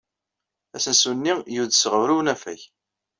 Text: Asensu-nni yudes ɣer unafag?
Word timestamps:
Asensu-nni 0.75 1.33
yudes 1.53 1.83
ɣer 1.91 2.07
unafag? 2.17 2.59